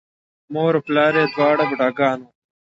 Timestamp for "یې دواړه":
1.19-1.63